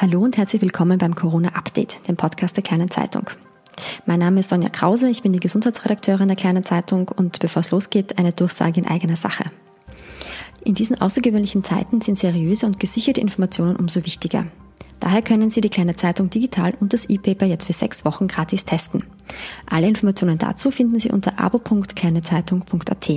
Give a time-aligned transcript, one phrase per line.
[0.00, 3.24] Hallo und herzlich willkommen beim Corona Update, dem Podcast der Kleinen Zeitung.
[4.06, 7.72] Mein Name ist Sonja Krause, ich bin die Gesundheitsredakteurin der Kleinen Zeitung und bevor es
[7.72, 9.46] losgeht, eine Durchsage in eigener Sache.
[10.64, 14.46] In diesen außergewöhnlichen Zeiten sind seriöse und gesicherte Informationen umso wichtiger.
[15.00, 18.64] Daher können Sie die Kleine Zeitung digital und das E-Paper jetzt für sechs Wochen gratis
[18.64, 19.02] testen.
[19.68, 23.10] Alle Informationen dazu finden Sie unter abo.kleinezeitung.at.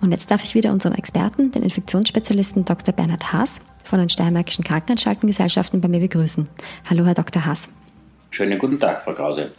[0.00, 2.94] Und jetzt darf ich wieder unseren Experten, den Infektionsspezialisten Dr.
[2.94, 3.60] Bernhard Haas
[3.90, 6.48] von den Steiermärkischen Krankenanstaltengesellschaften bei mir begrüßen.
[6.88, 7.44] Hallo, Herr Dr.
[7.44, 7.68] Haas.
[8.30, 9.50] Schönen guten Tag, Frau Krause.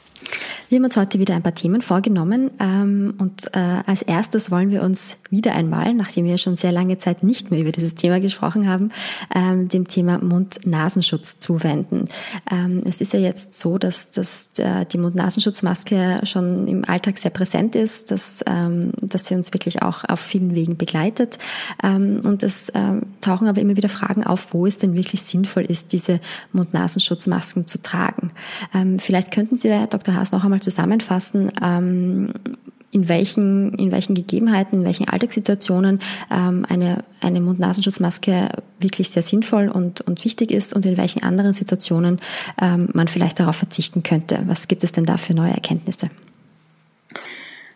[0.71, 4.69] Wir haben uns heute wieder ein paar Themen vorgenommen ähm, und äh, als erstes wollen
[4.69, 8.21] wir uns wieder einmal, nachdem wir schon sehr lange Zeit nicht mehr über dieses Thema
[8.21, 8.89] gesprochen haben,
[9.35, 12.07] ähm, dem Thema Mund-Nasenschutz zuwenden.
[12.49, 17.31] Ähm, es ist ja jetzt so, dass, dass äh, die Mund-Nasenschutzmaske schon im Alltag sehr
[17.31, 21.37] präsent ist, dass, ähm, dass sie uns wirklich auch auf vielen Wegen begleitet
[21.83, 25.63] ähm, und es ähm, tauchen aber immer wieder Fragen auf, wo es denn wirklich sinnvoll
[25.63, 26.21] ist, diese
[26.53, 28.31] Mund-Nasenschutzmasken zu tragen.
[28.99, 30.10] Vielleicht könnten Sie, Herr Dr.
[30.15, 32.33] Haas, noch einmal zusammenfassen, ähm,
[32.91, 39.69] in welchen, in welchen Gegebenheiten, in welchen Alltagssituationen ähm, eine, eine Mund-Nasenschutzmaske wirklich sehr sinnvoll
[39.69, 42.19] und, und wichtig ist und in welchen anderen Situationen
[42.61, 44.39] ähm, man vielleicht darauf verzichten könnte.
[44.45, 46.09] Was gibt es denn da für neue Erkenntnisse?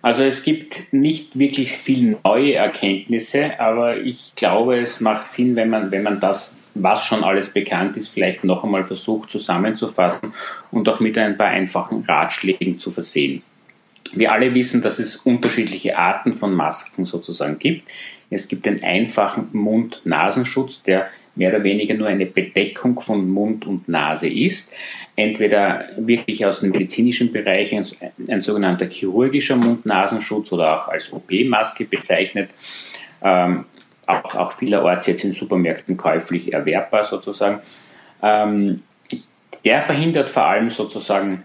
[0.02, 5.70] Also es gibt nicht wirklich viele neue Erkenntnisse, aber ich glaube, es macht Sinn, wenn
[5.70, 10.33] man, wenn man das was schon alles bekannt ist, vielleicht noch einmal versucht zusammenzufassen
[10.71, 13.41] und auch mit ein paar einfachen Ratschlägen zu versehen.
[14.11, 17.87] Wir alle wissen, dass es unterschiedliche Arten von Masken sozusagen gibt.
[18.29, 23.89] Es gibt den einfachen Mund-Nasenschutz, der mehr oder weniger nur eine Bedeckung von Mund und
[23.89, 24.73] Nase ist.
[25.15, 27.85] Entweder wirklich aus dem medizinischen Bereich ein,
[28.29, 32.49] ein sogenannter chirurgischer Mund-Nasenschutz oder auch als OP-Maske bezeichnet.
[33.21, 33.65] Ähm,
[34.08, 37.59] auch, auch vielerorts jetzt in Supermärkten käuflich erwerbbar sozusagen.
[38.22, 38.81] Ähm,
[39.64, 41.44] der verhindert vor allem sozusagen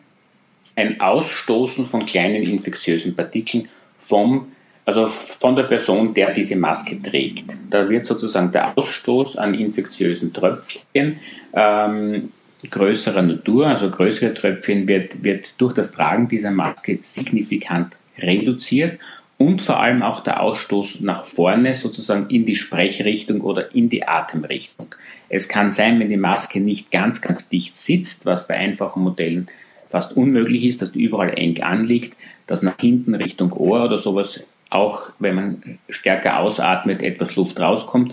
[0.76, 3.68] ein Ausstoßen von kleinen infektiösen Partikeln
[3.98, 4.52] vom,
[4.84, 7.56] also von der Person, der diese Maske trägt.
[7.70, 11.18] Da wird sozusagen der Ausstoß an infektiösen Tröpfchen
[11.52, 12.32] ähm,
[12.68, 18.98] größerer Natur, also größere Tröpfchen, wird, wird durch das Tragen dieser Maske signifikant reduziert
[19.40, 24.06] und vor allem auch der Ausstoß nach vorne, sozusagen in die Sprechrichtung oder in die
[24.06, 24.94] Atemrichtung.
[25.30, 29.48] Es kann sein, wenn die Maske nicht ganz, ganz dicht sitzt, was bei einfachen Modellen
[29.88, 32.14] fast unmöglich ist, dass die überall eng anliegt,
[32.46, 38.12] dass nach hinten Richtung Ohr oder sowas auch, wenn man stärker ausatmet, etwas Luft rauskommt.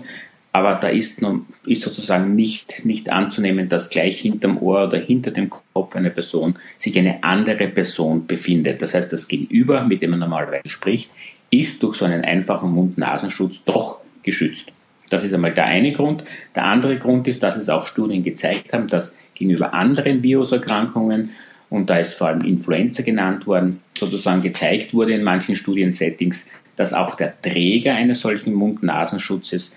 [0.52, 1.22] Aber da ist,
[1.66, 6.56] ist sozusagen nicht, nicht anzunehmen, dass gleich hinterm Ohr oder hinter dem Kopf einer Person
[6.76, 8.80] sich eine andere Person befindet.
[8.80, 11.10] Das heißt, das Gegenüber, mit dem man normalerweise spricht,
[11.50, 14.72] ist durch so einen einfachen Mund-Nasenschutz doch geschützt.
[15.10, 16.24] Das ist einmal der eine Grund.
[16.54, 21.30] Der andere Grund ist, dass es auch Studien gezeigt haben, dass gegenüber anderen Viruserkrankungen,
[21.70, 26.94] und da ist vor allem Influenza genannt worden, sozusagen gezeigt wurde in manchen Studiensettings, dass
[26.94, 29.76] auch der Träger eines solchen Mund-Nasenschutzes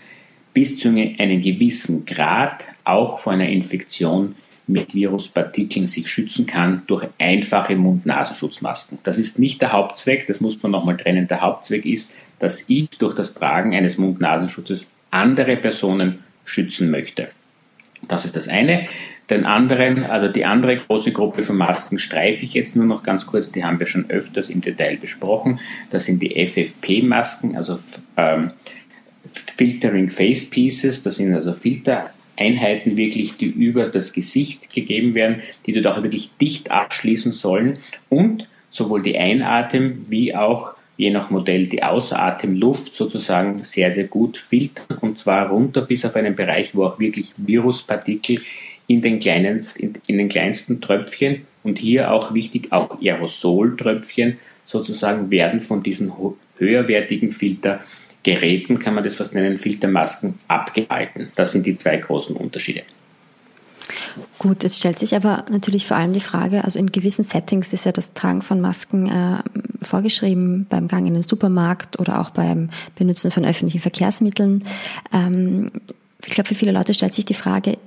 [0.54, 4.36] bis zu einem gewissen Grad auch vor einer Infektion
[4.68, 9.00] mit Viruspartikeln sich schützen kann durch einfache Mund-Nasenschutzmasken.
[9.04, 11.28] Das ist nicht der Hauptzweck, das muss man nochmal trennen.
[11.28, 17.30] Der Hauptzweck ist, dass ich durch das Tragen eines Mund-Nasenschutzes andere Personen schützen möchte.
[18.08, 18.88] Das ist das eine.
[19.30, 23.26] Den anderen, also die andere große Gruppe von Masken streife ich jetzt nur noch ganz
[23.26, 25.60] kurz, die haben wir schon öfters im Detail besprochen.
[25.90, 27.80] Das sind die FFP-Masken, also
[28.18, 28.52] ähm,
[29.62, 35.74] Filtering Face Pieces, das sind also Filtereinheiten wirklich, die über das Gesicht gegeben werden, die
[35.74, 37.78] dort auch wirklich dicht abschließen sollen
[38.10, 44.40] und sowohl die Einatem- wie auch je nach Modell die Ausatemluft sozusagen sehr, sehr gut
[44.40, 48.42] filtern und zwar runter bis auf einen Bereich, wo auch wirklich Viruspartikel
[48.88, 55.30] in den, kleinen, in, in den kleinsten Tröpfchen und hier auch wichtig, auch Aerosoltröpfchen sozusagen
[55.30, 56.12] werden von diesen
[56.58, 57.82] höherwertigen Filter
[58.24, 61.32] Geräten, kann man das fast nennen, Filtermasken abgehalten.
[61.36, 62.84] Das sind die zwei großen Unterschiede.
[64.38, 67.86] Gut, jetzt stellt sich aber natürlich vor allem die Frage, also in gewissen Settings ist
[67.86, 72.70] ja das Tragen von Masken äh, vorgeschrieben, beim Gang in den Supermarkt oder auch beim
[72.96, 74.64] Benutzen von öffentlichen Verkehrsmitteln.
[75.14, 75.72] Ähm,
[76.26, 77.78] ich glaube, für viele Leute stellt sich die Frage,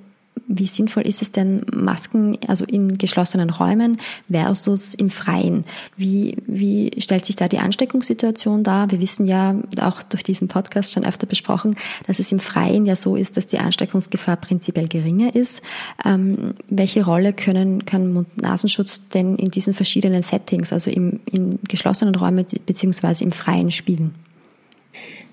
[0.46, 3.98] wie sinnvoll ist es denn, Masken, also in geschlossenen Räumen
[4.30, 5.64] versus im Freien?
[5.96, 8.90] Wie, wie stellt sich da die Ansteckungssituation dar?
[8.90, 11.76] Wir wissen ja, auch durch diesen Podcast schon öfter besprochen,
[12.06, 15.62] dass es im Freien ja so ist, dass die Ansteckungsgefahr prinzipiell geringer ist.
[16.04, 22.14] Ähm, welche Rolle können, kann Mund-Nasenschutz denn in diesen verschiedenen Settings, also im, in geschlossenen
[22.14, 24.14] Räumen beziehungsweise im Freien spielen?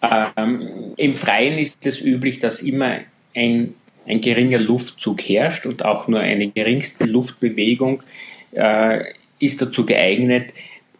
[0.01, 2.99] Ähm, Im Freien ist es üblich, dass immer
[3.35, 3.75] ein
[4.11, 8.03] ein geringer Luftzug herrscht und auch nur eine geringste Luftbewegung
[8.51, 9.05] äh,
[9.39, 10.53] ist dazu geeignet,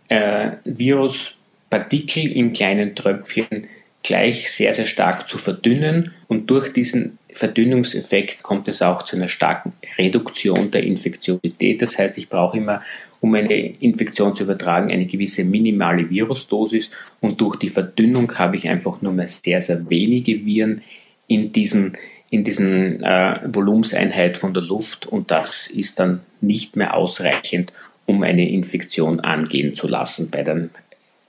[0.07, 3.67] äh, Viruspartikel in kleinen Tröpfchen
[4.03, 9.27] gleich sehr, sehr stark zu verdünnen und durch diesen Verdünnungseffekt kommt es auch zu einer
[9.27, 11.81] starken Reduktion der Infektionität.
[11.81, 12.81] Das heißt, ich brauche immer,
[13.19, 18.67] um eine Infektion zu übertragen, eine gewisse minimale Virusdosis und durch die Verdünnung habe ich
[18.69, 20.81] einfach nur mehr sehr, sehr wenige Viren
[21.27, 21.95] in diesen
[22.31, 27.73] in diesen äh, Volumenseinheit von der Luft und das ist dann nicht mehr ausreichend,
[28.05, 30.71] um eine Infektion angehen zu lassen bei, den,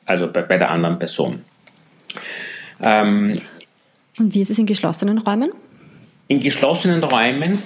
[0.06, 1.40] also bei, bei der anderen Person.
[2.80, 3.32] Ähm,
[4.16, 5.50] und wie ist es in geschlossenen Räumen?
[6.28, 7.58] In geschlossenen Räumen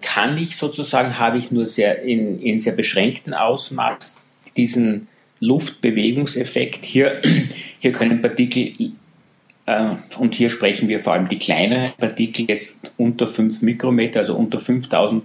[0.00, 4.22] kann ich sozusagen, habe ich nur sehr in, in sehr beschränkten Ausmaß
[4.56, 5.08] diesen
[5.40, 6.84] Luftbewegungseffekt.
[6.84, 7.20] Hier,
[7.80, 8.92] hier können Partikel,
[10.18, 14.60] und hier sprechen wir vor allem die kleineren Partikel jetzt unter 5 Mikrometer, also unter
[14.60, 15.24] 5000,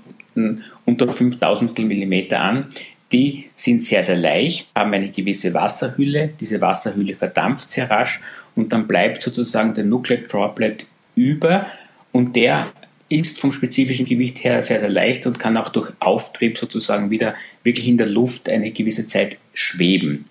[0.86, 2.66] unter 5000 Millimeter an.
[3.12, 6.34] Die sind sehr, sehr leicht, haben eine gewisse Wasserhülle.
[6.40, 8.22] Diese Wasserhülle verdampft sehr rasch
[8.56, 10.86] und dann bleibt sozusagen der Nuclear Droplet
[11.16, 11.68] über
[12.12, 12.68] und der
[13.10, 17.36] ist vom spezifischen Gewicht her sehr, sehr leicht und kann auch durch Auftrieb sozusagen wieder
[17.64, 20.26] wirklich in der Luft eine gewisse Zeit schweben.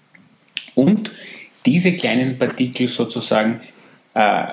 [0.75, 1.11] Und
[1.67, 3.61] diese kleinen Partikel sozusagen
[4.15, 4.47] äh,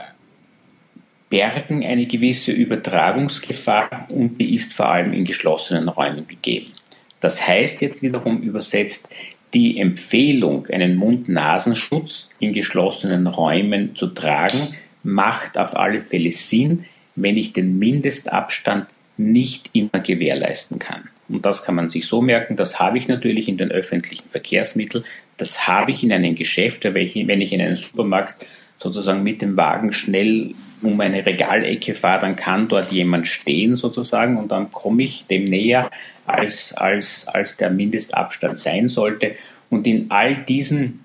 [1.29, 6.73] bergen eine gewisse Übertragungsgefahr und die ist vor allem in geschlossenen Räumen gegeben.
[7.19, 9.09] Das heißt jetzt wiederum übersetzt,
[9.53, 17.37] die Empfehlung, einen Mund-Nasenschutz in geschlossenen Räumen zu tragen, macht auf alle Fälle Sinn, wenn
[17.37, 18.87] ich den Mindestabstand
[19.17, 21.09] nicht immer gewährleisten kann.
[21.29, 25.03] Und das kann man sich so merken, das habe ich natürlich in den öffentlichen Verkehrsmitteln,
[25.37, 28.45] das habe ich in einem Geschäft, wenn ich in einen Supermarkt
[28.77, 34.37] sozusagen mit dem Wagen schnell um eine Regalecke fahre, dann kann dort jemand stehen sozusagen
[34.37, 35.89] und dann komme ich dem näher,
[36.25, 39.35] als, als, als der Mindestabstand sein sollte.
[39.69, 41.03] Und in all diesen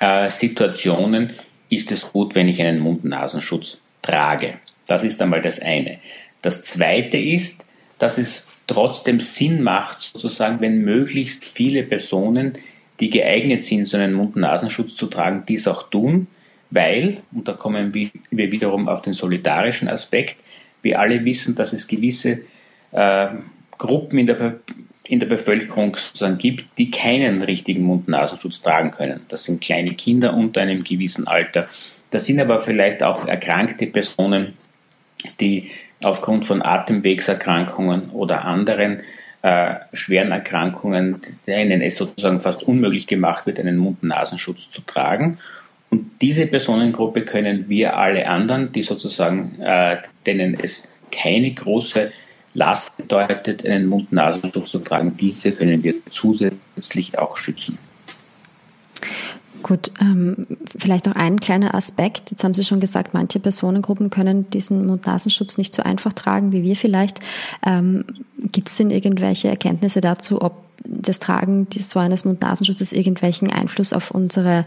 [0.00, 1.30] äh, Situationen
[1.70, 4.54] ist es gut, wenn ich einen Mund-Nasenschutz trage.
[4.86, 5.98] Das ist einmal das eine.
[6.42, 7.64] Das zweite ist,
[7.98, 12.54] dass es trotzdem Sinn macht, sozusagen, wenn möglichst viele Personen,
[12.98, 16.26] die geeignet sind, so einen Mund-Nasenschutz zu tragen, dies auch tun,
[16.70, 20.36] weil, und da kommen wir wiederum auf den solidarischen Aspekt,
[20.82, 22.40] wir alle wissen, dass es gewisse
[22.92, 23.28] äh,
[23.76, 24.60] Gruppen in der,
[25.04, 29.20] in der Bevölkerung sozusagen gibt, die keinen richtigen Mund-Nasenschutz tragen können.
[29.28, 31.68] Das sind kleine Kinder unter einem gewissen Alter.
[32.10, 34.54] Das sind aber vielleicht auch erkrankte Personen,
[35.38, 35.70] die
[36.02, 39.02] aufgrund von Atemwegserkrankungen oder anderen
[39.42, 45.38] äh, schweren Erkrankungen, denen es sozusagen fast unmöglich gemacht wird, einen Mund-Nasenschutz zu tragen.
[45.90, 52.12] Und diese Personengruppe können wir alle anderen, die sozusagen, äh, denen es keine große
[52.54, 57.78] Last bedeutet, einen Mund-Nasenschutz zu tragen, diese können wir zusätzlich auch schützen.
[59.62, 60.46] Gut, ähm,
[60.78, 62.30] vielleicht auch ein kleiner Aspekt.
[62.30, 66.62] Jetzt haben Sie schon gesagt, manche Personengruppen können diesen Mund-Nasenschutz nicht so einfach tragen wie
[66.62, 67.20] wir vielleicht.
[67.66, 68.04] Ähm,
[68.38, 74.10] Gibt es denn irgendwelche Erkenntnisse dazu, ob das Tragen so eines Mund-Nasenschutzes irgendwelchen Einfluss auf
[74.10, 74.64] unsere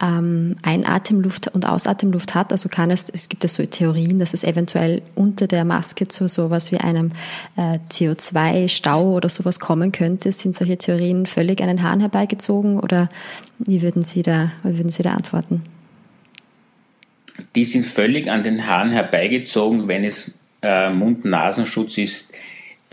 [0.00, 2.52] ähm, Einatemluft und Ausatemluft hat?
[2.52, 6.28] Also kann es, es gibt ja so Theorien, dass es eventuell unter der Maske zu
[6.28, 7.12] sowas wie einem
[7.56, 10.32] äh, CO2-Stau oder sowas kommen könnte.
[10.32, 13.08] Sind solche Theorien völlig an den Haaren herbeigezogen oder
[13.58, 15.62] wie würden Sie da, wie würden Sie da antworten?
[17.54, 20.32] Die sind völlig an den Haaren herbeigezogen, wenn es
[20.62, 22.32] äh, Mund-Nasenschutz ist,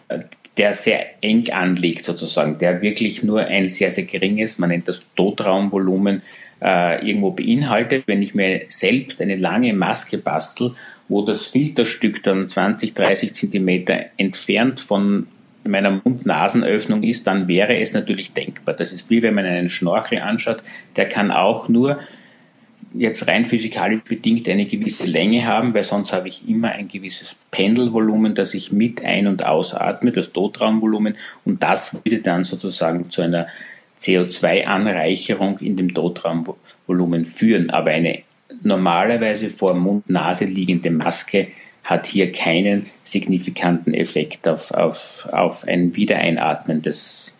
[0.09, 0.19] äh,
[0.57, 5.05] der sehr eng anliegt sozusagen, der wirklich nur ein sehr, sehr geringes, man nennt das
[5.15, 6.21] Totraumvolumen,
[6.61, 8.03] äh, irgendwo beinhaltet.
[8.07, 10.75] Wenn ich mir selbst eine lange Maske bastel,
[11.09, 15.27] wo das Filterstück dann 20, 30 Zentimeter entfernt von
[15.65, 18.75] meiner Mund-Nasenöffnung ist, dann wäre es natürlich denkbar.
[18.75, 20.61] Das ist wie wenn man einen Schnorchel anschaut,
[20.95, 21.99] der kann auch nur
[22.93, 27.45] jetzt rein physikalisch bedingt eine gewisse Länge haben, weil sonst habe ich immer ein gewisses
[27.51, 33.21] Pendelvolumen, das ich mit ein- und ausatme, das Totraumvolumen, und das würde dann sozusagen zu
[33.21, 33.47] einer
[33.99, 37.69] CO2-Anreicherung in dem Totraumvolumen führen.
[37.69, 38.19] Aber eine
[38.61, 41.47] normalerweise vor Mund-Nase liegende Maske
[41.83, 47.32] hat hier keinen signifikanten Effekt auf, auf, auf ein Wiedereinatmen des,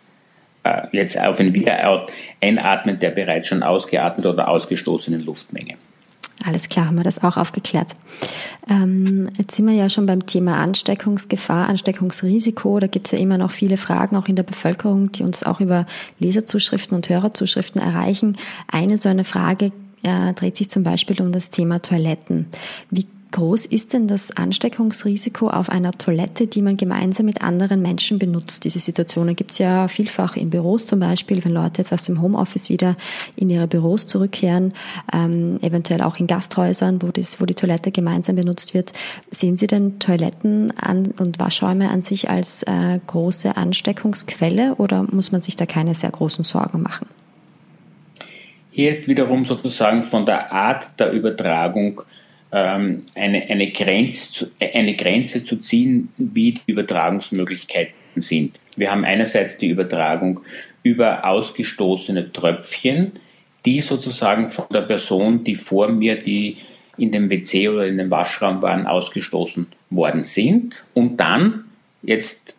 [0.92, 5.74] jetzt auf ein Wiedereinatmen der bereits schon ausgeatmet oder ausgestoßenen Luftmenge.
[6.46, 7.96] Alles klar, haben wir das auch aufgeklärt.
[8.68, 12.80] Ähm, jetzt sind wir ja schon beim Thema Ansteckungsgefahr, Ansteckungsrisiko.
[12.80, 15.60] Da gibt es ja immer noch viele Fragen, auch in der Bevölkerung, die uns auch
[15.60, 15.86] über
[16.18, 18.36] Leserzuschriften und Hörerzuschriften erreichen.
[18.70, 22.46] Eine so eine Frage äh, dreht sich zum Beispiel um das Thema Toiletten.
[22.90, 28.20] Wie groß ist denn das Ansteckungsrisiko auf einer Toilette, die man gemeinsam mit anderen Menschen
[28.20, 28.64] benutzt?
[28.64, 32.22] Diese Situationen gibt es ja vielfach in Büros zum Beispiel, wenn Leute jetzt aus dem
[32.22, 32.96] Homeoffice wieder
[33.34, 34.72] in ihre Büros zurückkehren,
[35.12, 38.92] ähm, eventuell auch in Gasthäusern, wo, das, wo die Toilette gemeinsam benutzt wird.
[39.30, 45.32] Sehen Sie denn Toiletten an und Waschräume an sich als äh, große Ansteckungsquelle oder muss
[45.32, 47.08] man sich da keine sehr großen Sorgen machen?
[48.70, 52.02] Hier ist wiederum sozusagen von der Art der Übertragung
[52.54, 58.58] ähm, eine, eine, Grenze zu, eine Grenze zu ziehen, wie die Übertragungsmöglichkeiten sind.
[58.76, 60.40] Wir haben einerseits die Übertragung
[60.84, 63.12] über ausgestoßene Tröpfchen,
[63.64, 66.58] die sozusagen von der Person, die vor mir, die
[66.96, 70.84] in dem WC oder in dem Waschraum waren, ausgestoßen worden sind.
[70.94, 71.64] Und dann
[72.02, 72.54] jetzt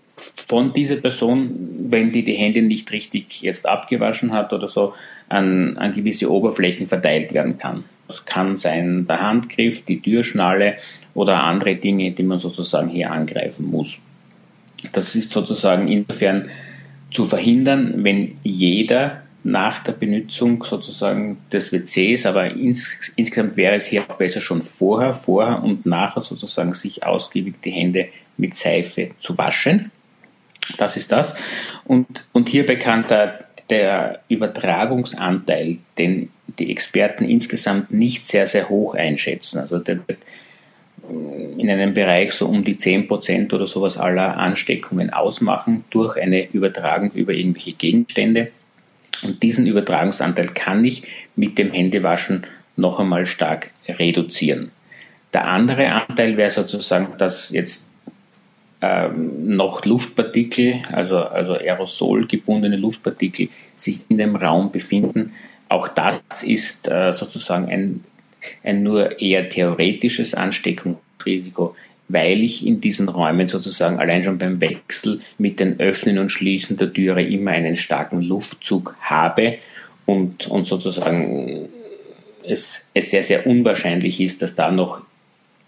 [0.47, 4.93] von dieser Person, wenn die die Hände nicht richtig jetzt abgewaschen hat oder so,
[5.29, 7.85] an, an gewisse Oberflächen verteilt werden kann.
[8.07, 10.75] Das kann sein der Handgriff, die Türschnalle
[11.13, 13.99] oder andere Dinge, die man sozusagen hier angreifen muss.
[14.91, 16.49] Das ist sozusagen insofern
[17.11, 23.85] zu verhindern, wenn jeder nach der Benutzung sozusagen des WCs, aber ins, insgesamt wäre es
[23.85, 28.07] hier auch besser schon vorher, vorher und nachher sozusagen sich ausgiebig die Hände
[28.37, 29.91] mit Seife zu waschen.
[30.77, 31.35] Das ist das.
[31.83, 36.29] Und, und hierbei kann der, der Übertragungsanteil, den
[36.59, 39.59] die Experten insgesamt nicht sehr, sehr hoch einschätzen.
[39.59, 40.19] Also der wird
[41.57, 47.11] in einem Bereich so um die 10% oder sowas aller Ansteckungen ausmachen durch eine Übertragung
[47.11, 48.51] über irgendwelche Gegenstände.
[49.21, 51.03] Und diesen Übertragungsanteil kann ich
[51.35, 52.45] mit dem Händewaschen
[52.75, 54.71] noch einmal stark reduzieren.
[55.33, 57.84] Der andere Anteil wäre sozusagen, dass jetzt
[58.81, 65.33] ähm, noch Luftpartikel, also, also aerosolgebundene Luftpartikel, sich in dem Raum befinden.
[65.69, 68.03] Auch das ist äh, sozusagen ein,
[68.63, 71.75] ein nur eher theoretisches Ansteckungsrisiko,
[72.07, 76.77] weil ich in diesen Räumen sozusagen allein schon beim Wechsel mit dem Öffnen und Schließen
[76.77, 79.57] der Türe immer einen starken Luftzug habe
[80.05, 81.69] und, und sozusagen
[82.43, 85.01] es, es sehr, sehr unwahrscheinlich ist, dass da noch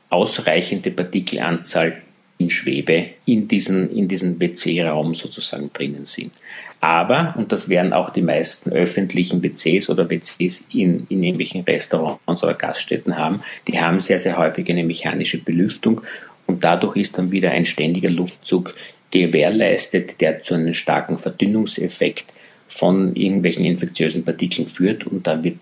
[0.10, 2.02] ausreichende Partikelanzahl
[2.39, 6.32] in Schwebe in diesen, in diesen WC-Raum sozusagen drinnen sind.
[6.79, 12.44] Aber, und das werden auch die meisten öffentlichen WCs oder WCs in, in irgendwelchen Restaurants
[12.44, 16.01] oder Gaststätten haben, die haben sehr, sehr häufig eine mechanische Belüftung
[16.46, 18.75] und dadurch ist dann wieder ein ständiger Luftzug
[19.10, 22.34] gewährleistet, der zu einem starken Verdünnungseffekt
[22.67, 25.58] von irgendwelchen infektiösen Partikeln führt und, dann wird,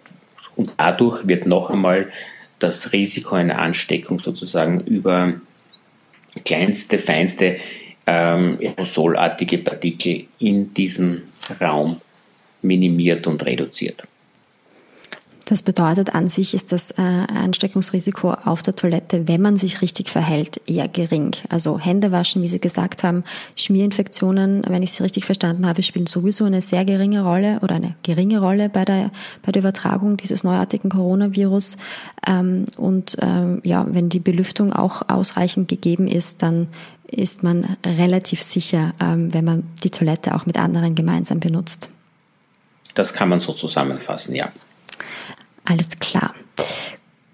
[0.56, 2.10] und dadurch wird noch einmal
[2.60, 5.36] das Risiko einer Ansteckung sozusagen über
[6.44, 7.58] kleinste, feinste
[8.08, 11.24] ähm, aerosolartige Partikel in diesem
[11.62, 12.02] Raum
[12.62, 14.04] minimiert und reduziert.
[15.46, 20.10] Das bedeutet, an sich ist das äh, Ansteckungsrisiko auf der Toilette, wenn man sich richtig
[20.10, 21.36] verhält, eher gering.
[21.50, 23.24] Also Hände waschen, wie Sie gesagt haben,
[23.56, 27.94] Schmierinfektionen, wenn ich Sie richtig verstanden habe, spielen sowieso eine sehr geringe Rolle oder eine
[28.02, 29.12] geringe Rolle bei der,
[29.44, 31.78] bei der Übertragung dieses neuartigen Coronavirus.
[32.28, 36.70] Ähm, und ähm, ja, wenn die Belüftung auch ausreichend gegeben ist, dann
[37.06, 41.90] ist man relativ sicher, ähm, wenn man die Toilette auch mit anderen gemeinsam benutzt.
[42.96, 44.52] Das kann man so zusammenfassen, ja.
[45.66, 46.34] Alles klar.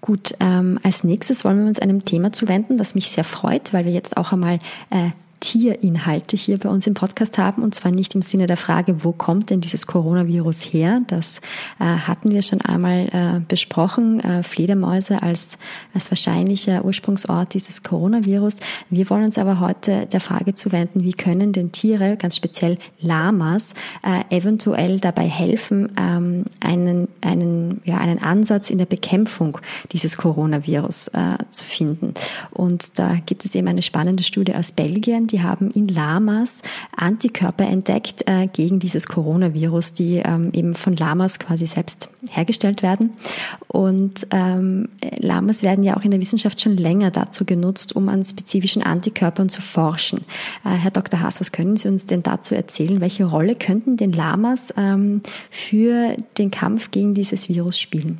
[0.00, 3.84] Gut, ähm, als nächstes wollen wir uns einem Thema zuwenden, das mich sehr freut, weil
[3.84, 4.58] wir jetzt auch einmal
[4.90, 5.10] äh,
[5.42, 9.10] Tierinhalte hier bei uns im Podcast haben und zwar nicht im Sinne der Frage, wo
[9.10, 11.02] kommt denn dieses Coronavirus her?
[11.08, 11.40] Das
[11.80, 15.58] äh, hatten wir schon einmal äh, besprochen, äh, Fledermäuse als,
[15.94, 18.56] als wahrscheinlicher Ursprungsort dieses Coronavirus.
[18.88, 23.74] Wir wollen uns aber heute der Frage zuwenden, wie können denn Tiere, ganz speziell Lamas,
[24.04, 29.58] äh, eventuell dabei helfen, ähm, einen, einen, ja, einen Ansatz in der Bekämpfung
[29.90, 32.14] dieses Coronavirus äh, zu finden.
[32.52, 36.62] Und da gibt es eben eine spannende Studie aus Belgien, die haben in Lamas
[36.94, 43.14] Antikörper entdeckt äh, gegen dieses Coronavirus, die ähm, eben von Lamas quasi selbst hergestellt werden.
[43.66, 48.24] Und ähm, Lamas werden ja auch in der Wissenschaft schon länger dazu genutzt, um an
[48.24, 50.18] spezifischen Antikörpern zu forschen.
[50.64, 51.20] Äh, Herr Dr.
[51.20, 53.00] Haas, was können Sie uns denn dazu erzählen?
[53.00, 58.18] Welche Rolle könnten den Lamas ähm, für den Kampf gegen dieses Virus spielen?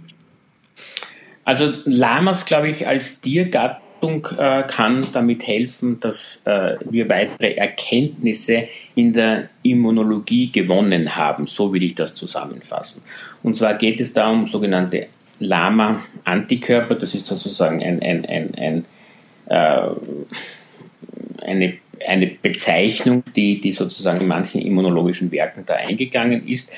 [1.45, 7.54] Also Lamas, glaube ich, als Tiergattung Beobachtung äh, kann damit helfen, dass äh, wir weitere
[7.54, 11.47] Erkenntnisse in der Immunologie gewonnen haben.
[11.47, 13.04] So will ich das zusammenfassen.
[13.42, 15.06] Und zwar geht es da um sogenannte
[15.38, 16.97] Lama-Antikörper.
[16.97, 18.85] Das ist sozusagen ein, ein, ein
[19.47, 19.88] äh,
[21.44, 21.75] eine,
[22.09, 26.73] eine Bezeichnung, die, die sozusagen in manchen immunologischen Werken da eingegangen ist.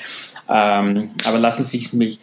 [0.47, 2.19] Ähm, aber lassen Sie mich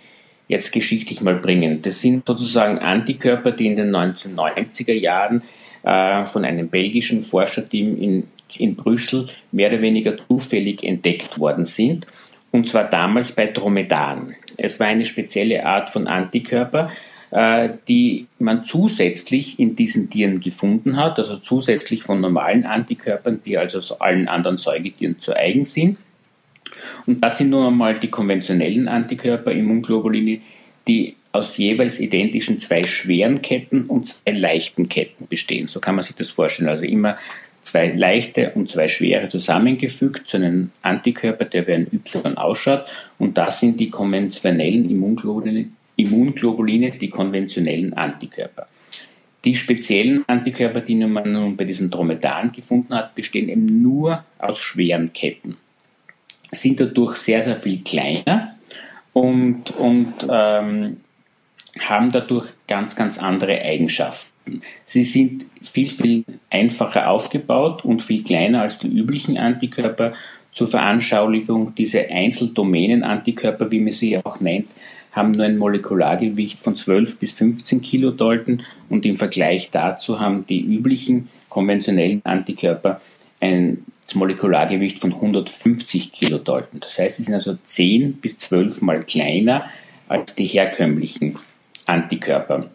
[0.53, 1.83] jetzt geschichtlich mal bringen.
[1.83, 5.43] Das sind sozusagen Antikörper, die in den 1990er Jahren
[5.83, 8.25] äh, von einem belgischen Forscherteam in,
[8.57, 12.07] in Brüssel mehr oder weniger zufällig entdeckt worden sind.
[12.51, 14.37] Und zwar damals bei Dromedaren.
[14.59, 16.91] Es war eine spezielle Art von Antikörper,
[17.31, 23.57] äh, die man zusätzlich in diesen Tieren gefunden hat, also zusätzlich von normalen Antikörpern, die
[23.57, 25.99] also allen anderen Säugetieren zu eigen sind.
[27.07, 30.41] Und das sind nun einmal die konventionellen Antikörper, Immunglobuline,
[30.87, 35.69] die aus jeweils identischen zwei schweren Ketten und zwei leichten Ketten bestehen.
[35.69, 36.69] So kann man sich das vorstellen.
[36.69, 37.17] Also immer
[37.63, 42.85] zwei leichte und zwei schwere zusammengefügt zu einem Antikörper, der wie ein Y ausschaut.
[43.19, 48.67] Und das sind die konventionellen Immunglobuline, Immunglobuline, die konventionellen Antikörper.
[49.45, 54.59] Die speziellen Antikörper, die man nun bei diesen Dromedaren gefunden hat, bestehen eben nur aus
[54.59, 55.57] schweren Ketten,
[56.53, 58.55] sind dadurch sehr, sehr viel kleiner
[59.13, 60.99] und, und ähm,
[61.81, 64.61] haben dadurch ganz, ganz andere Eigenschaften.
[64.85, 70.13] Sie sind viel, viel einfacher aufgebaut und viel kleiner als die üblichen Antikörper.
[70.53, 74.67] Zur Veranschaulichung, diese Einzeldomänen-Antikörper, wie man sie auch nennt,
[75.13, 80.61] haben nur ein Molekulargewicht von 12 bis 15 Kilodalton und im Vergleich dazu haben die
[80.61, 83.01] üblichen konventionellen Antikörper
[83.41, 86.81] ein Molekulargewicht von 150 Kilodalton.
[86.81, 89.65] Das heißt, sie sind also 10 bis 12 mal kleiner
[90.09, 91.39] als die herkömmlichen
[91.87, 92.69] Antikörper.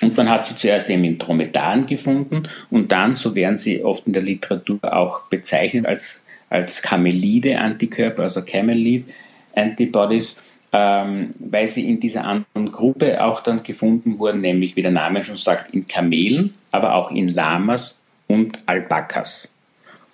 [0.00, 4.06] Und man hat sie zuerst eben in Dromedaren gefunden und dann, so werden sie oft
[4.06, 12.24] in der Literatur auch bezeichnet als, als Camelide-Antikörper, also Camelid-Antibodies, ähm, weil sie in dieser
[12.24, 16.94] anderen Gruppe auch dann gefunden wurden, nämlich wie der Name schon sagt, in Kamelen, aber
[16.94, 19.54] auch in Lamas und Alpakas.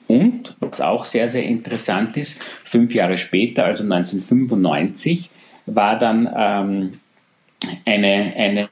[0.09, 5.31] Und, was auch sehr, sehr interessant ist, fünf Jahre später, also 1995,
[5.67, 7.01] war dann ähm,
[7.85, 8.69] eine, eine,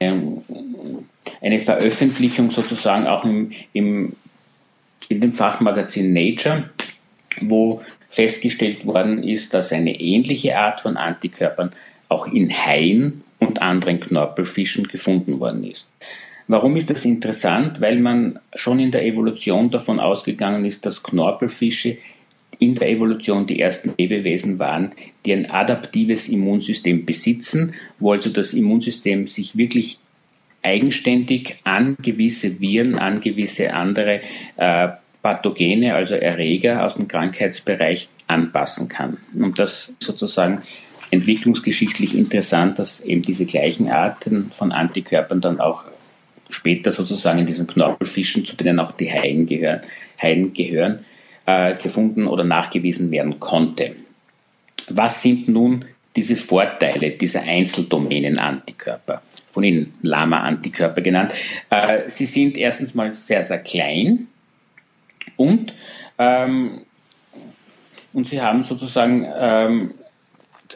[1.41, 4.13] eine Veröffentlichung sozusagen auch im, im,
[5.09, 6.69] in dem Fachmagazin Nature,
[7.41, 11.73] wo festgestellt worden ist, dass eine ähnliche Art von Antikörpern
[12.07, 15.91] auch in Haien und anderen Knorpelfischen gefunden worden ist.
[16.47, 17.81] Warum ist das interessant?
[17.81, 21.97] Weil man schon in der Evolution davon ausgegangen ist, dass Knorpelfische
[22.59, 24.91] in der Evolution die ersten Lebewesen waren,
[25.25, 29.99] die ein adaptives Immunsystem besitzen, wo also das Immunsystem sich wirklich
[30.61, 34.21] eigenständig an gewisse Viren, an gewisse andere
[34.57, 34.89] äh,
[35.21, 39.17] Pathogene, also Erreger aus dem Krankheitsbereich anpassen kann.
[39.33, 40.61] Und das sozusagen
[41.11, 45.85] entwicklungsgeschichtlich interessant, dass eben diese gleichen Arten von Antikörpern dann auch
[46.49, 49.81] später sozusagen in diesen Knorpelfischen, zu denen auch die Haien gehören,
[50.21, 51.05] Haien gehören
[51.45, 53.95] äh, gefunden oder nachgewiesen werden konnte.
[54.89, 59.21] Was sind nun diese Vorteile dieser Einzeldomänen-Antikörper?
[59.51, 61.33] Von Ihnen Lama-Antikörper genannt.
[61.69, 64.27] Äh, sie sind erstens mal sehr, sehr klein
[65.37, 65.73] und,
[66.17, 66.81] ähm,
[68.13, 69.93] und sie haben sozusagen, ähm,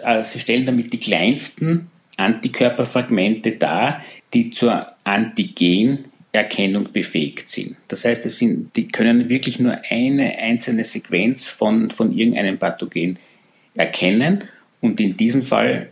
[0.03, 4.01] äh, sie stellen damit die kleinsten Antikörperfragmente dar,
[4.33, 7.75] die zur Antigen Erkennung befähigt sind.
[7.87, 13.17] Das heißt, es sind, die können wirklich nur eine einzelne Sequenz von, von irgendeinem Pathogen
[13.73, 14.43] erkennen
[14.81, 15.89] und in diesem Fall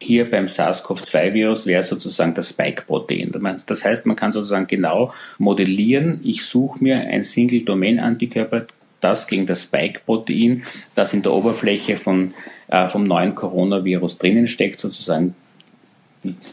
[0.00, 3.30] hier beim SARS-CoV-2-Virus wäre sozusagen das Spike-Protein.
[3.68, 8.66] Das heißt, man kann sozusagen genau modellieren, ich suche mir ein Single-Domain-Antikörper,
[9.00, 10.64] das gegen das Spike-Protein,
[10.96, 12.34] das in der Oberfläche von,
[12.66, 15.36] äh, vom neuen Coronavirus drinnen steckt, sozusagen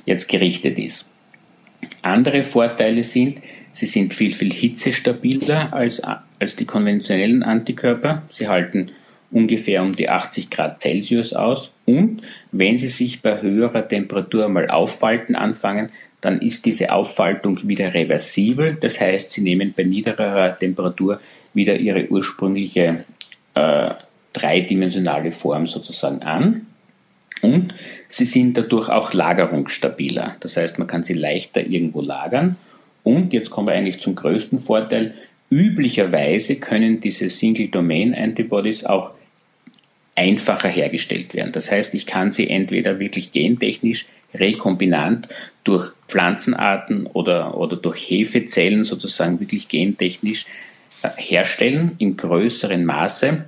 [0.06, 1.08] jetzt gerichtet ist.
[2.06, 3.40] Andere Vorteile sind,
[3.72, 6.02] sie sind viel, viel hitzestabiler als,
[6.40, 8.24] als die konventionellen Antikörper.
[8.30, 8.92] Sie halten
[9.32, 14.70] ungefähr um die 80 Grad Celsius aus und wenn sie sich bei höherer Temperatur mal
[14.70, 15.90] auffalten anfangen,
[16.22, 18.78] dann ist diese Auffaltung wieder reversibel.
[18.80, 21.20] Das heißt, sie nehmen bei niedrigerer Temperatur
[21.54, 23.06] wieder ihre ursprüngliche
[23.56, 23.90] äh,
[24.34, 26.68] dreidimensionale Form sozusagen an.
[27.46, 27.76] Und
[28.08, 30.36] sie sind dadurch auch lagerungsstabiler.
[30.40, 32.56] Das heißt, man kann sie leichter irgendwo lagern.
[33.04, 35.14] Und jetzt kommen wir eigentlich zum größten Vorteil.
[35.52, 39.12] Üblicherweise können diese Single-Domain-Antibodies auch
[40.16, 41.52] einfacher hergestellt werden.
[41.52, 45.28] Das heißt, ich kann sie entweder wirklich gentechnisch rekombinant
[45.64, 50.46] durch Pflanzenarten oder, oder durch Hefezellen sozusagen wirklich gentechnisch
[51.04, 53.46] äh, herstellen in größerem Maße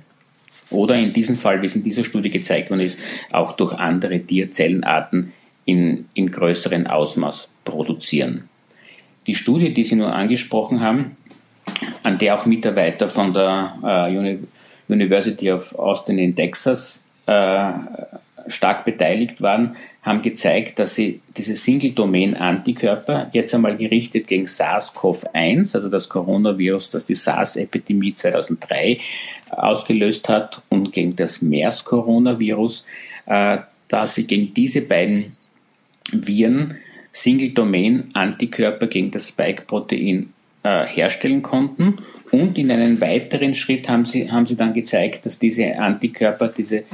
[0.70, 2.98] oder in diesem Fall, wie es in dieser Studie gezeigt worden ist,
[3.32, 5.32] auch durch andere Tierzellenarten
[5.64, 8.48] in, in größerem Ausmaß produzieren.
[9.26, 11.16] Die Studie, die Sie nur angesprochen haben,
[12.02, 17.72] an der auch Mitarbeiter von der äh, University of Austin in Texas äh,
[18.46, 19.76] stark beteiligt waren,
[20.08, 27.04] haben gezeigt, dass sie diese Single-Domain-Antikörper jetzt einmal gerichtet gegen SARS-CoV-1, also das Coronavirus, das
[27.04, 28.98] die SARS-Epidemie 2003
[29.50, 32.86] ausgelöst hat, und gegen das MERS-Coronavirus,
[33.26, 35.36] äh, dass sie gegen diese beiden
[36.10, 36.76] Viren
[37.12, 41.98] Single-Domain-Antikörper gegen das Spike-Protein äh, herstellen konnten.
[42.30, 46.84] Und in einem weiteren Schritt haben sie, haben sie dann gezeigt, dass diese Antikörper, diese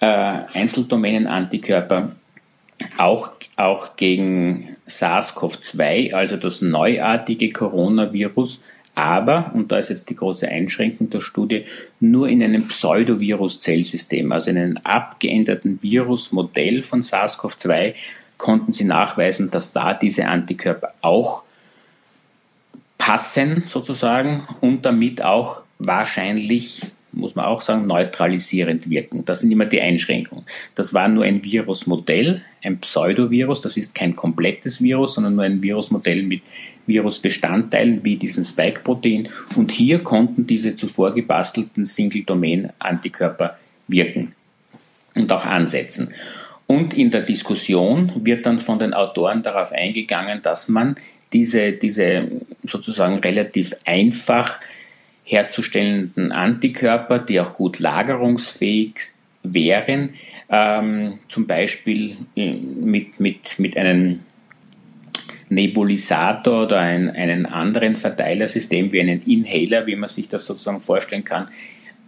[0.00, 2.16] äh, Einzeldomänen-Antikörper
[2.98, 8.62] auch, auch gegen SARS-CoV-2, also das neuartige Coronavirus,
[8.94, 11.66] aber, und da ist jetzt die große Einschränkung der Studie,
[12.00, 17.94] nur in einem Pseudovirus-Zellsystem, also in einem abgeänderten Virusmodell von SARS-CoV-2,
[18.38, 21.42] konnten sie nachweisen, dass da diese Antikörper auch
[22.96, 29.24] passen sozusagen und damit auch wahrscheinlich, muss man auch sagen, neutralisierend wirken.
[29.24, 30.44] Das sind immer die Einschränkungen.
[30.74, 35.62] Das war nur ein Virusmodell, ein Pseudovirus, das ist kein komplettes Virus, sondern nur ein
[35.62, 36.42] Virusmodell mit
[36.86, 39.28] Virusbestandteilen wie diesem Spike-Protein.
[39.56, 43.56] Und hier konnten diese zuvor gebastelten Single-Domain-Antikörper
[43.88, 44.34] wirken
[45.14, 46.12] und auch ansetzen.
[46.66, 50.96] Und in der Diskussion wird dann von den Autoren darauf eingegangen, dass man
[51.32, 52.28] diese, diese
[52.64, 54.60] sozusagen relativ einfach
[55.24, 58.94] herzustellenden Antikörper, die auch gut lagerungsfähig
[59.54, 60.10] wären,
[60.48, 64.20] ähm, zum Beispiel äh, mit, mit, mit einem
[65.48, 71.24] Nebulisator oder ein, einen anderen Verteilersystem wie einen Inhaler, wie man sich das sozusagen vorstellen
[71.24, 71.48] kann,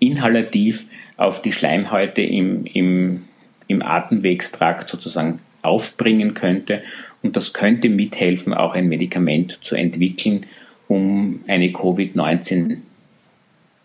[0.01, 3.23] inhalativ auf die Schleimhäute im, im
[3.69, 6.83] im Atemwegstrakt sozusagen aufbringen könnte.
[7.23, 10.47] Und das könnte mithelfen, auch ein Medikament zu entwickeln,
[10.89, 12.79] um eine Covid-19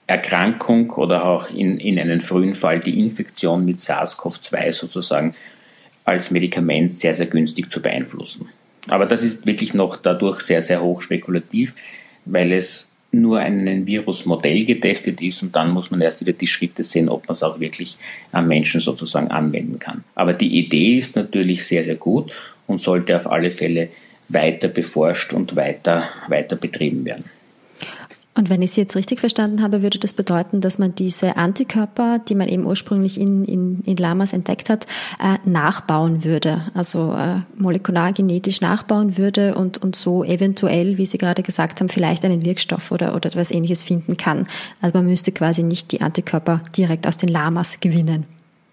[0.07, 5.35] Erkrankung oder auch in, in einem frühen Fall die Infektion mit SARS-CoV-2 sozusagen
[6.03, 8.49] als Medikament sehr, sehr günstig zu beeinflussen.
[8.87, 11.75] Aber das ist wirklich noch dadurch sehr, sehr hoch spekulativ,
[12.25, 16.83] weil es nur ein Virusmodell getestet ist und dann muss man erst wieder die Schritte
[16.83, 17.97] sehen, ob man es auch wirklich
[18.31, 20.03] am Menschen sozusagen anwenden kann.
[20.15, 22.31] Aber die Idee ist natürlich sehr, sehr gut
[22.65, 23.89] und sollte auf alle Fälle
[24.29, 27.25] weiter beforscht und weiter, weiter betrieben werden.
[28.35, 32.19] Und wenn ich Sie jetzt richtig verstanden habe, würde das bedeuten, dass man diese Antikörper,
[32.19, 34.87] die man eben ursprünglich in, in, in Lamas entdeckt hat,
[35.19, 41.19] äh, nachbauen würde, also äh, molekular genetisch nachbauen würde und, und so eventuell, wie Sie
[41.19, 44.47] gerade gesagt haben, vielleicht einen Wirkstoff oder, oder etwas ähnliches finden kann.
[44.81, 48.25] Also man müsste quasi nicht die Antikörper direkt aus den Lamas gewinnen.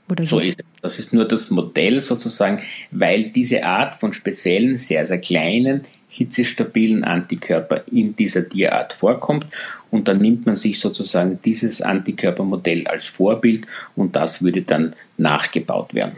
[0.09, 0.67] Oder so ist es.
[0.83, 7.05] Das ist nur das Modell sozusagen, weil diese Art von speziellen, sehr, sehr kleinen, hitzestabilen
[7.05, 9.47] Antikörper in dieser Tierart vorkommt.
[9.91, 15.95] Und dann nimmt man sich sozusagen dieses Antikörpermodell als Vorbild und das würde dann nachgebaut
[15.95, 16.17] werden.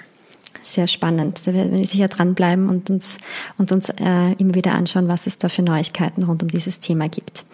[0.65, 1.41] Sehr spannend.
[1.45, 3.19] Da werden wir sicher dranbleiben und uns,
[3.59, 7.09] und uns äh, immer wieder anschauen, was es da für Neuigkeiten rund um dieses Thema
[7.09, 7.45] gibt.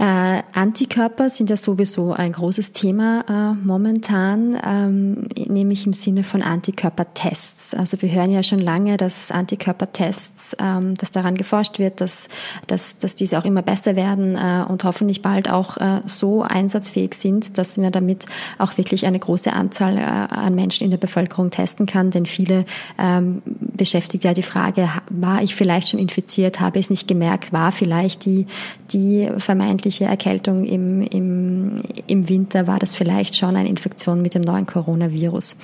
[0.00, 6.40] Äh, Antikörper sind ja sowieso ein großes Thema äh, momentan, ähm, nämlich im Sinne von
[6.40, 7.74] Antikörpertests.
[7.74, 12.28] Also wir hören ja schon lange, dass Antikörpertests, ähm, dass daran geforscht wird, dass,
[12.68, 17.14] dass, dass diese auch immer besser werden äh, und hoffentlich bald auch äh, so einsatzfähig
[17.14, 18.26] sind, dass man damit
[18.58, 22.12] auch wirklich eine große Anzahl äh, an Menschen in der Bevölkerung testen kann.
[22.12, 22.66] Denn viele
[23.00, 27.52] ähm, beschäftigt ja die Frage, war ich vielleicht schon infiziert, habe ich es nicht gemerkt,
[27.52, 28.46] war vielleicht die,
[28.92, 34.34] die vermeintlich nächtliche Erkältung im, im, im Winter war das vielleicht schon eine Infektion mit
[34.34, 35.56] dem neuen Coronavirus.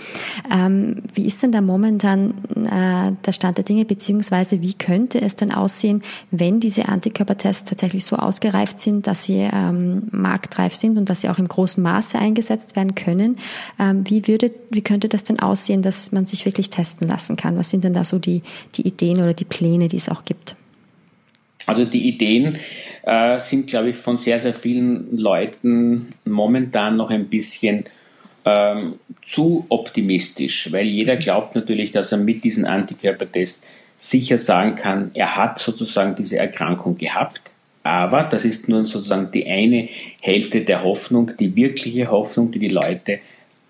[0.50, 5.36] Ähm, wie ist denn da momentan äh, der Stand der Dinge, beziehungsweise wie könnte es
[5.36, 11.10] denn aussehen, wenn diese Antikörpertests tatsächlich so ausgereift sind, dass sie ähm, marktreif sind und
[11.10, 13.36] dass sie auch im großen Maße eingesetzt werden können?
[13.78, 17.58] Ähm, wie, würde, wie könnte das denn aussehen, dass man sich wirklich testen lassen kann?
[17.58, 18.42] Was sind denn da so die,
[18.76, 20.56] die Ideen oder die Pläne, die es auch gibt?
[21.66, 22.58] Also die Ideen
[23.04, 27.84] äh, sind, glaube ich, von sehr, sehr vielen Leuten momentan noch ein bisschen
[28.44, 33.62] ähm, zu optimistisch, weil jeder glaubt natürlich, dass er mit diesem Antikörpertest
[33.96, 37.40] sicher sagen kann, er hat sozusagen diese Erkrankung gehabt.
[37.82, 39.88] Aber das ist nur sozusagen die eine
[40.22, 41.32] Hälfte der Hoffnung.
[41.38, 43.20] Die wirkliche Hoffnung, die die Leute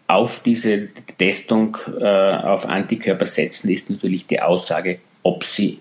[0.07, 5.81] auf diese Testung äh, auf Antikörper setzen, ist natürlich die Aussage, ob sie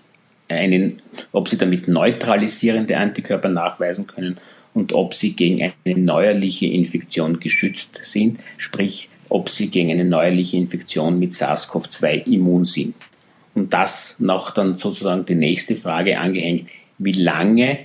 [0.54, 4.38] einen, ob sie damit neutralisierende Antikörper nachweisen können
[4.74, 10.56] und ob sie gegen eine neuerliche Infektion geschützt sind, sprich ob sie gegen eine neuerliche
[10.56, 12.94] Infektion mit SARS-CoV-2 immun sind.
[13.54, 17.78] Und das noch dann sozusagen die nächste Frage angehängt, wie lange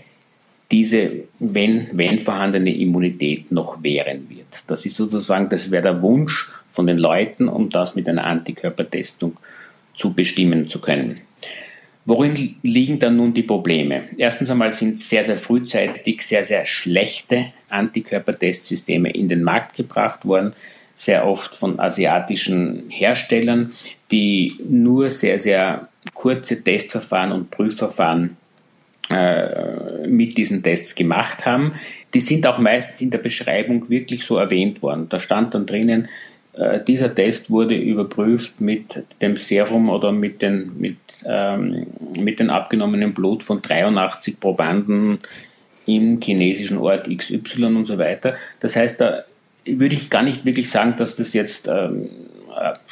[0.71, 4.63] diese, wenn, wenn vorhandene Immunität noch währen wird.
[4.67, 9.37] Das ist sozusagen, das wäre der Wunsch von den Leuten, um das mit einer Antikörpertestung
[9.95, 11.21] zu bestimmen zu können.
[12.09, 14.01] Worin liegen dann nun die Probleme?
[14.17, 20.53] Erstens einmal sind sehr, sehr frühzeitig sehr, sehr schlechte Antikörpertestsysteme in den Markt gebracht worden,
[20.95, 23.73] sehr oft von asiatischen Herstellern,
[24.09, 28.37] die nur sehr, sehr kurze Testverfahren und Prüfverfahren
[29.11, 31.75] äh, mit diesen Tests gemacht haben.
[32.15, 35.09] Die sind auch meistens in der Beschreibung wirklich so erwähnt worden.
[35.09, 36.09] Da stand dann drinnen,
[36.53, 42.49] äh, dieser Test wurde überprüft mit dem Serum oder mit den, mit, ähm, mit den
[42.49, 45.19] abgenommenen Blut von 83 Probanden
[45.85, 48.35] im chinesischen Ort XY und so weiter.
[48.59, 49.23] Das heißt, da
[49.65, 52.09] würde ich gar nicht wirklich sagen, dass das jetzt ähm,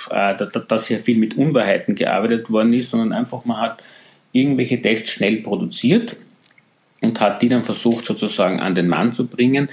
[0.09, 0.35] äh,
[0.67, 3.83] dass hier viel mit Unwahrheiten gearbeitet worden ist, sondern einfach man hat
[4.31, 6.15] irgendwelche Tests schnell produziert
[7.01, 9.69] und hat die dann versucht sozusagen an den Mann zu bringen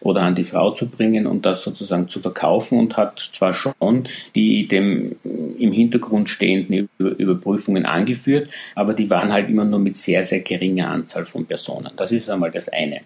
[0.00, 4.08] oder an die Frau zu bringen und das sozusagen zu verkaufen und hat zwar schon
[4.34, 5.16] die dem
[5.58, 10.88] im Hintergrund stehenden Überprüfungen angeführt, aber die waren halt immer nur mit sehr, sehr geringer
[10.90, 11.90] Anzahl von Personen.
[11.96, 13.00] Das ist einmal das eine.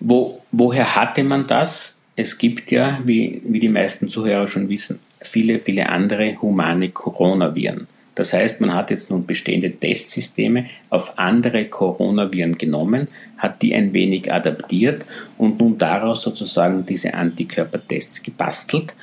[0.00, 1.98] Wo, woher hatte man das?
[2.14, 7.86] Es gibt ja, wie, wie die meisten Zuhörer schon wissen, viele, viele andere humane Coronaviren.
[8.16, 13.92] Das heißt, man hat jetzt nun bestehende Testsysteme auf andere Coronaviren genommen, hat die ein
[13.92, 15.04] wenig adaptiert
[15.38, 18.94] und nun daraus sozusagen diese Antikörpertests gebastelt.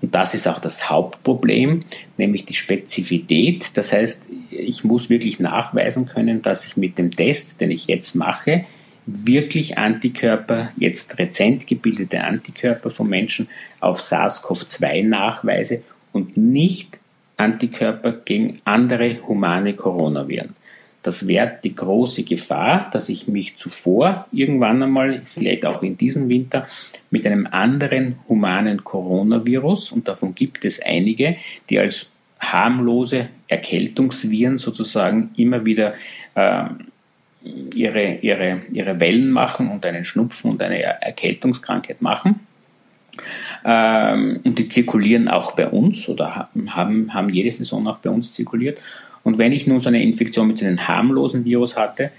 [0.00, 1.84] Und das ist auch das Hauptproblem,
[2.16, 3.72] nämlich die Spezifität.
[3.74, 8.14] Das heißt, ich muss wirklich nachweisen können, dass ich mit dem Test, den ich jetzt
[8.14, 8.64] mache,
[9.04, 13.48] wirklich Antikörper, jetzt rezent gebildete Antikörper von Menschen
[13.80, 16.99] auf SARS-CoV-2 nachweise und nicht
[17.40, 20.54] Antikörper gegen andere humane Coronaviren.
[21.02, 26.28] Das wäre die große Gefahr, dass ich mich zuvor irgendwann einmal, vielleicht auch in diesem
[26.28, 26.66] Winter,
[27.10, 31.36] mit einem anderen humanen Coronavirus, und davon gibt es einige,
[31.70, 35.94] die als harmlose Erkältungsviren sozusagen immer wieder
[36.34, 36.64] äh,
[37.74, 42.40] ihre, ihre, ihre Wellen machen und einen Schnupfen und eine Erkältungskrankheit machen.
[43.64, 48.32] Ähm, und die zirkulieren auch bei uns oder haben, haben jede Saison auch bei uns
[48.32, 48.78] zirkuliert.
[49.22, 52.10] Und wenn ich nun so eine Infektion mit so einem harmlosen Virus hatte,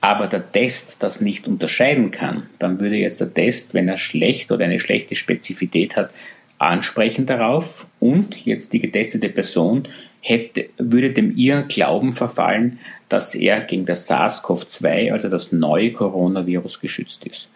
[0.00, 4.52] aber der Test das nicht unterscheiden kann, dann würde jetzt der Test, wenn er schlecht
[4.52, 6.10] oder eine schlechte Spezifität hat,
[6.58, 9.88] ansprechen darauf und jetzt die getestete Person
[10.20, 16.80] hätte, würde dem ihren Glauben verfallen, dass er gegen das SARS-CoV-2, also das neue Coronavirus,
[16.80, 17.50] geschützt ist.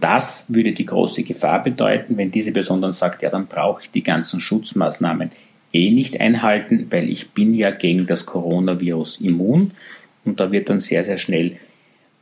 [0.00, 3.90] Das würde die große Gefahr bedeuten, wenn diese Person dann sagt, ja, dann brauche ich
[3.90, 5.30] die ganzen Schutzmaßnahmen
[5.72, 9.72] eh nicht einhalten, weil ich bin ja gegen das Coronavirus immun.
[10.24, 11.56] Und da wird dann sehr, sehr schnell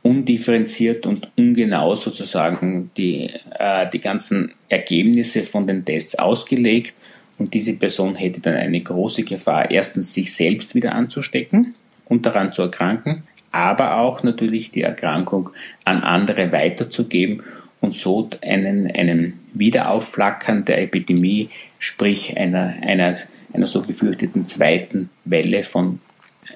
[0.01, 6.93] undifferenziert und ungenau sozusagen die, äh, die ganzen Ergebnisse von den Tests ausgelegt.
[7.37, 12.53] Und diese Person hätte dann eine große Gefahr, erstens sich selbst wieder anzustecken und daran
[12.53, 15.51] zu erkranken, aber auch natürlich die Erkrankung
[15.85, 17.43] an andere weiterzugeben
[17.87, 23.15] und so einen, einen Wiederaufflackern der Epidemie, sprich einer, einer,
[23.53, 25.99] einer so gefürchteten zweiten Welle von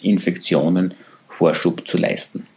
[0.02, 0.94] Infektionen
[1.30, 2.48] Vorschub zu leisten.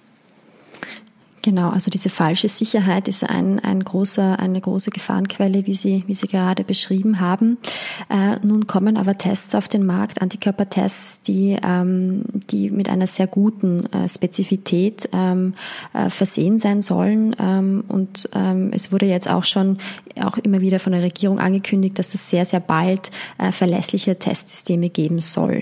[1.45, 6.15] Genau, also diese falsche Sicherheit ist ein, ein großer, eine große Gefahrenquelle, wie Sie, wie
[6.15, 7.59] Sie gerade beschrieben haben.
[8.09, 13.27] Äh, nun kommen aber Tests auf den Markt, Antikörpertests, die, ähm, die mit einer sehr
[13.27, 15.53] guten äh, Spezifität ähm,
[15.93, 17.37] äh, versehen sein sollen.
[17.39, 19.77] Ähm, und ähm, es wurde jetzt auch schon
[20.23, 24.89] auch immer wieder von der Regierung angekündigt, dass es sehr, sehr bald äh, verlässliche Testsysteme
[24.89, 25.61] geben soll.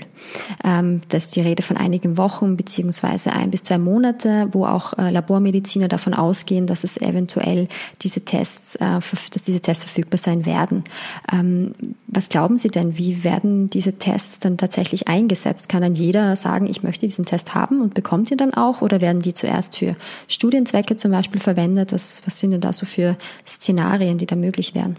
[0.63, 4.97] Ähm, das ist die Rede von einigen Wochen beziehungsweise ein bis zwei Monate, wo auch
[4.97, 7.67] äh, Labormedizin Mediziner davon ausgehen, dass es eventuell
[8.01, 8.99] diese Tests, äh,
[9.31, 10.83] dass diese Tests verfügbar sein werden.
[11.31, 11.73] Ähm,
[12.07, 15.69] was glauben Sie denn, wie werden diese Tests dann tatsächlich eingesetzt?
[15.69, 19.01] Kann dann jeder sagen, ich möchte diesen Test haben und bekommt ihn dann auch oder
[19.01, 19.95] werden die zuerst für
[20.27, 21.91] Studienzwecke zum Beispiel verwendet?
[21.91, 24.97] Was, was sind denn da so für Szenarien, die da möglich wären?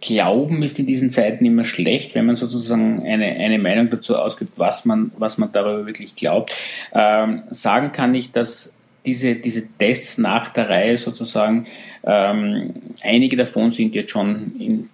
[0.00, 4.52] Glauben ist in diesen Zeiten immer schlecht, wenn man sozusagen eine, eine Meinung dazu ausgibt,
[4.56, 6.52] was man, was man darüber wirklich glaubt.
[6.94, 11.66] Ähm, sagen kann ich, dass diese, diese Tests nach der Reihe sozusagen,
[12.04, 14.90] ähm, einige davon sind jetzt schon in,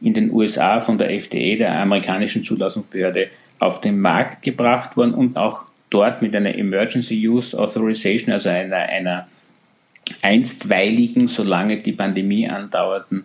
[0.00, 5.36] in den USA von der FDA, der amerikanischen Zulassungsbehörde, auf den Markt gebracht worden und
[5.36, 9.28] auch dort mit einer Emergency Use Authorization, also einer, einer
[10.22, 13.24] einstweiligen, solange die Pandemie andauerten,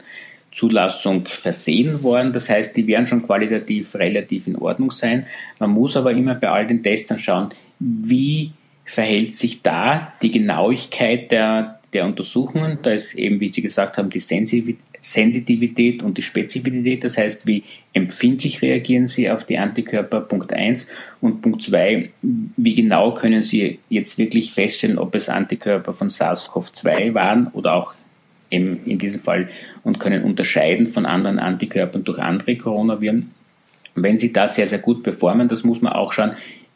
[0.52, 2.32] Zulassung versehen worden.
[2.32, 5.26] Das heißt, die werden schon qualitativ relativ in Ordnung sein.
[5.60, 8.52] Man muss aber immer bei all den Tests schauen, wie
[8.86, 12.80] verhält sich da die Genauigkeit der, der Untersuchungen.
[12.84, 17.64] Da ist eben, wie Sie gesagt haben, die Sensitivität und die Spezifität, das heißt, wie
[17.94, 20.90] empfindlich reagieren Sie auf die Antikörper, Punkt 1.
[21.20, 27.14] Und Punkt 2, wie genau können Sie jetzt wirklich feststellen, ob es Antikörper von SARS-CoV-2
[27.16, 27.96] waren oder auch
[28.52, 29.50] eben in diesem Fall
[29.84, 33.32] und können unterscheiden von anderen Antikörpern durch andere Coronaviren.
[33.96, 36.34] Wenn Sie da sehr, sehr gut performen, das muss man auch schauen,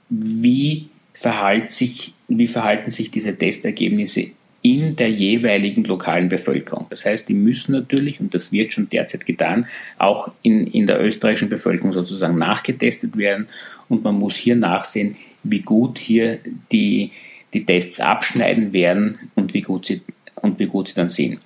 [0.09, 0.88] wie,
[1.19, 4.27] verhält sich, wie verhalten sich diese Testergebnisse
[4.61, 6.87] in der jeweiligen lokalen Bevölkerung.
[6.89, 11.01] Das heißt, die müssen natürlich, und das wird schon derzeit getan, auch in, in der
[11.01, 13.47] österreichischen Bevölkerung sozusagen nachgetestet werden.
[13.89, 16.39] Und man muss hier nachsehen, wie gut hier
[16.71, 17.11] die,
[17.53, 20.01] die Tests abschneiden werden und wie gut sie,
[20.35, 21.39] und wie gut sie dann sehen.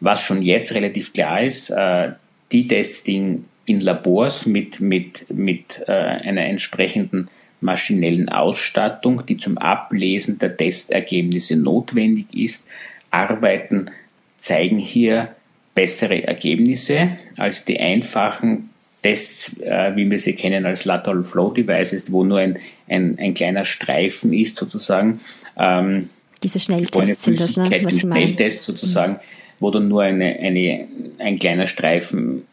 [0.00, 2.12] Was schon jetzt relativ klar ist, äh,
[2.50, 7.28] die Tests, die in Labors mit, mit, mit äh, einer entsprechenden
[7.60, 12.66] maschinellen Ausstattung, die zum Ablesen der Testergebnisse notwendig ist,
[13.10, 13.90] arbeiten,
[14.36, 15.34] zeigen hier
[15.74, 18.70] bessere Ergebnisse als die einfachen
[19.02, 23.34] Tests, äh, wie wir sie kennen als Lateral Flow Devices, wo nur ein, ein, ein
[23.34, 25.20] kleiner Streifen ist sozusagen.
[25.56, 26.08] Ähm,
[26.42, 27.70] Diese Schnelltests sind das, ne?
[27.84, 28.34] Was Sie meinen.
[28.34, 29.18] Schnelltest sozusagen, mhm.
[29.60, 32.47] wo dann nur eine, eine, ein kleiner Streifen äh,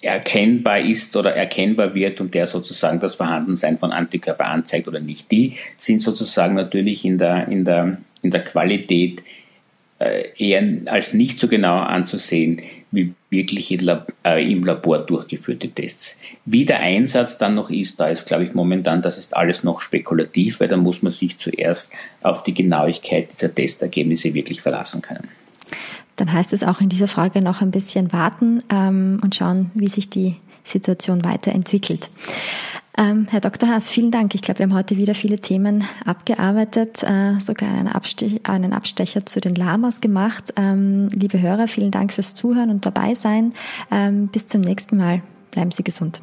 [0.00, 5.30] erkennbar ist oder erkennbar wird und der sozusagen das Vorhandensein von Antikörper anzeigt oder nicht.
[5.30, 9.22] Die sind sozusagen natürlich in der, in der, in der Qualität
[9.98, 16.18] äh, eher als nicht so genau anzusehen wie wirklich äh, im Labor durchgeführte Tests.
[16.44, 19.80] Wie der Einsatz dann noch ist, da ist, glaube ich, momentan, das ist alles noch
[19.80, 25.28] spekulativ, weil da muss man sich zuerst auf die Genauigkeit dieser Testergebnisse wirklich verlassen können
[26.20, 29.88] dann heißt es auch in dieser Frage noch ein bisschen warten ähm, und schauen, wie
[29.88, 32.10] sich die Situation weiterentwickelt.
[32.98, 33.68] Ähm, Herr Dr.
[33.70, 34.34] Haas, vielen Dank.
[34.34, 39.24] Ich glaube, wir haben heute wieder viele Themen abgearbeitet, äh, sogar einen, Abstech, einen, Abstecher
[39.24, 40.52] zu den Lamas gemacht.
[40.56, 43.54] Ähm, liebe Hörer, vielen Dank fürs Zuhören und dabei sein.
[43.90, 45.22] Ähm, bis zum nächsten Mal.
[45.50, 46.20] Bleiben Sie gesund.